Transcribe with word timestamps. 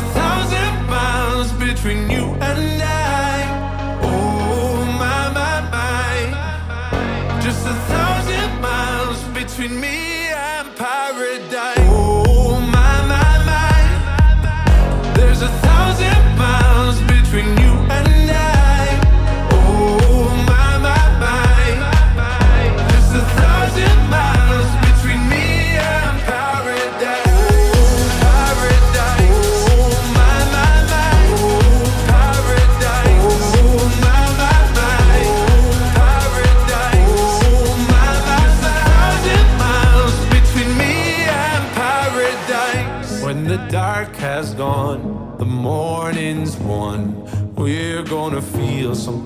a 0.00 0.02
thousand 0.18 0.74
miles 0.88 1.52
between 1.52 2.10
you 2.10 2.24
and 2.48 2.82
I. 2.82 3.36
Oh 4.02 4.76
my 5.02 5.22
my 5.38 5.56
my, 5.76 6.16
just 7.44 7.62
a 7.74 7.76
thousand 7.92 8.50
miles 8.60 9.20
between 9.38 9.80
me 9.80 9.98
and 10.52 10.66
paradise. 10.76 11.79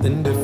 in 0.05 0.44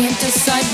can't 0.00 0.18
decide 0.18 0.69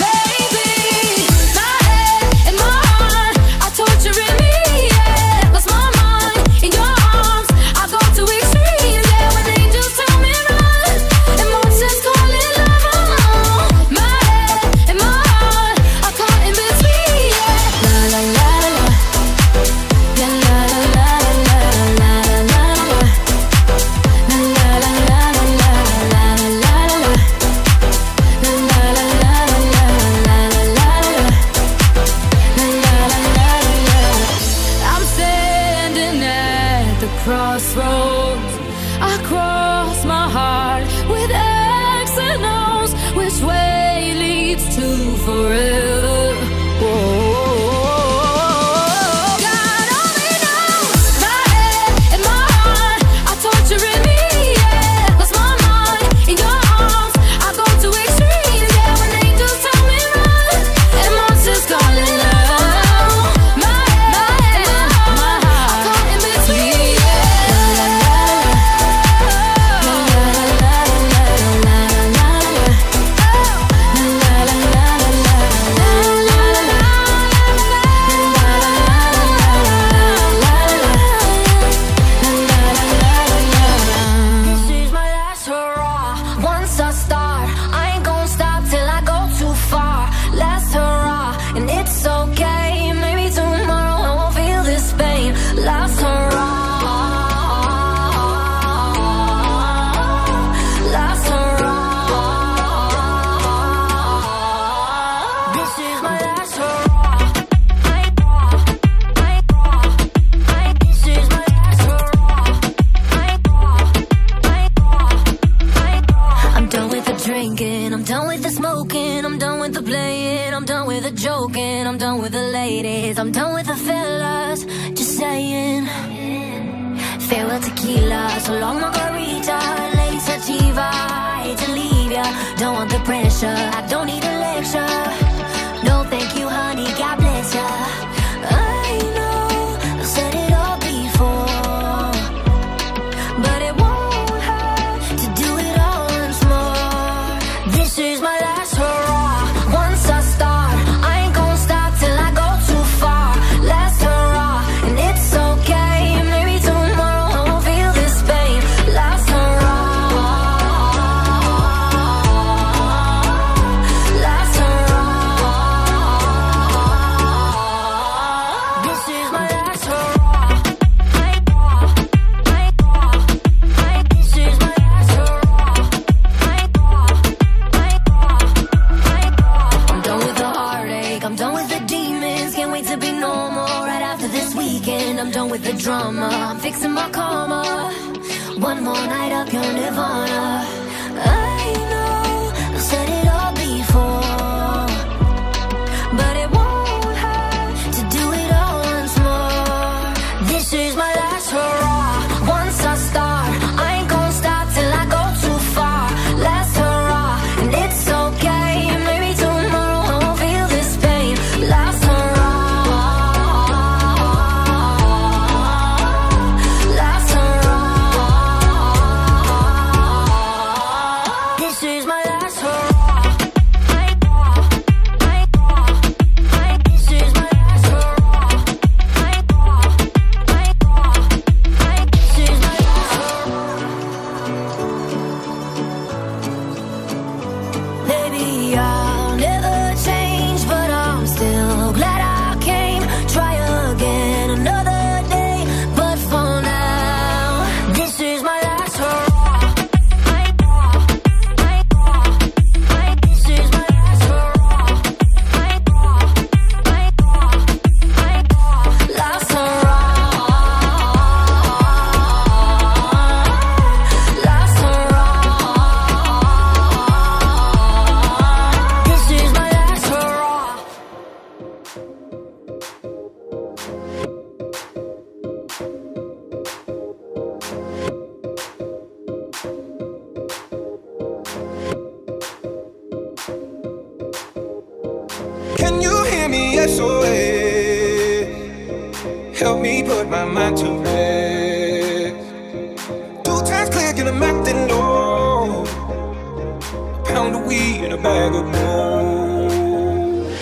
pound 297.36 297.54
of 297.54 297.66
weed 297.66 298.00
and 298.04 298.14
a 298.14 298.16
bag 298.16 298.52
of 298.60 298.64
gold. 298.76 300.52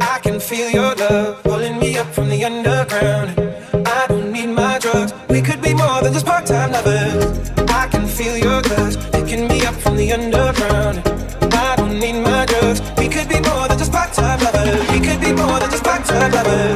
I 0.00 0.18
can 0.24 0.40
feel 0.40 0.70
your 0.70 0.94
love 0.94 1.42
pulling 1.42 1.78
me 1.78 1.98
up 1.98 2.08
from 2.14 2.30
the 2.30 2.42
underground. 2.50 3.28
I 3.86 4.06
don't 4.08 4.32
need 4.32 4.50
my 4.62 4.78
drugs. 4.78 5.12
We 5.28 5.42
could 5.42 5.60
be 5.60 5.74
more 5.74 6.00
than 6.02 6.14
just 6.14 6.24
part-time 6.24 6.72
lovers. 6.72 7.50
I 7.82 7.88
can 7.88 8.06
feel 8.06 8.36
your 8.38 8.62
touch 8.62 8.94
picking 9.12 9.48
me 9.48 9.66
up 9.66 9.74
from 9.74 9.96
the 9.96 10.08
underground. 10.18 10.96
I 11.64 11.76
don't 11.76 11.98
need 12.00 12.18
my 12.22 12.46
drugs. 12.46 12.80
We 12.96 13.08
could 13.14 13.28
be 13.28 13.40
more 13.48 13.68
than 13.68 13.76
just 13.76 13.92
part-time 13.92 14.40
lovers. 14.46 14.80
We 14.92 14.98
could 15.06 15.20
be 15.20 15.32
more 15.40 15.58
than 15.60 15.70
just 15.70 15.84
part-time 15.84 16.32
lovers. 16.32 16.75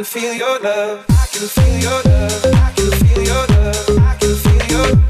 can 0.00 0.04
feel 0.06 0.32
your 0.32 0.58
love. 0.60 1.04
I 1.10 1.26
can 1.30 1.46
feel 1.46 1.78
your 1.78 2.02
love. 2.04 2.46
I 2.46 2.72
can 2.74 2.90
feel 2.90 3.22
your 3.22 3.46
love. 3.48 3.98
I 3.98 4.16
can 4.18 4.34
feel 4.34 4.66
your 4.70 5.09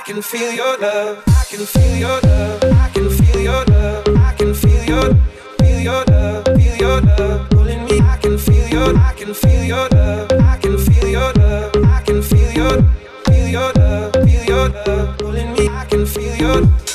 I 0.00 0.02
can 0.02 0.22
feel 0.22 0.50
your 0.52 0.78
love. 0.78 1.22
I 1.28 1.44
can 1.50 1.66
feel 1.66 1.96
your 1.98 2.20
love. 2.22 2.64
I 2.64 2.88
can 2.88 3.10
feel 3.10 3.40
your 3.42 3.64
love. 3.66 4.08
I 4.16 4.32
can 4.32 4.54
feel 4.54 4.84
your 4.84 5.14
feel 5.58 5.78
your 5.78 6.04
love. 6.06 6.44
Feel 6.46 6.76
your 6.76 7.00
love 7.02 7.50
pulling 7.50 7.84
me. 7.84 8.00
I 8.00 8.16
can 8.16 8.38
feel 8.38 8.66
your. 8.68 8.96
I 8.96 9.12
can 9.12 9.34
feel 9.34 9.62
your 9.62 9.88
love. 9.90 10.32
I 10.32 10.56
can 10.56 10.78
feel 10.78 11.06
your 11.06 11.32
love. 11.34 11.76
I 11.84 12.00
can 12.00 12.22
feel 12.22 12.50
your 12.50 12.82
feel 13.26 13.46
your 13.46 13.72
love. 13.74 14.12
Feel 14.14 14.44
your 14.46 14.68
love 14.70 15.18
pulling 15.18 15.52
me. 15.52 15.68
I 15.68 15.84
can 15.84 16.06
feel 16.06 16.34
your. 16.34 16.89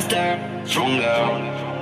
Stronger 0.00 1.77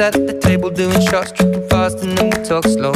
us 0.00 0.14
at 0.14 0.26
the 0.26 0.32
table 0.34 0.70
doing 0.70 1.00
shots, 1.00 1.32
tripping 1.32 1.66
fast, 1.68 1.98
and 2.02 2.16
then 2.16 2.26
we 2.26 2.44
talk 2.44 2.64
slow. 2.64 2.92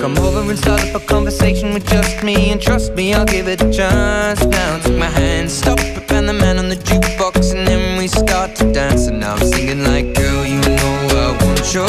Come 0.00 0.18
over 0.18 0.40
and 0.50 0.58
start 0.58 0.82
up 0.82 1.02
a 1.02 1.06
conversation 1.06 1.72
with 1.74 1.86
just 1.88 2.22
me, 2.22 2.50
and 2.50 2.60
trust 2.60 2.94
me, 2.94 3.14
I'll 3.14 3.24
give 3.24 3.48
it 3.48 3.60
a 3.62 3.72
chance. 3.72 4.44
Now 4.44 4.78
take 4.78 4.98
my 4.98 5.10
hand, 5.20 5.50
stop 5.50 5.78
it, 5.80 6.10
and 6.12 6.28
the 6.28 6.32
man 6.32 6.58
on 6.58 6.68
the 6.68 6.76
jukebox, 6.76 7.54
and 7.54 7.66
then 7.66 7.98
we 7.98 8.08
start 8.08 8.54
to 8.56 8.72
dance. 8.72 9.06
And 9.06 9.20
now 9.20 9.34
I'm 9.34 9.46
singing 9.46 9.84
like, 9.84 10.14
girl, 10.14 10.44
you 10.44 10.60
know 10.60 10.96
I 11.26 11.44
want 11.44 11.74
your 11.74 11.88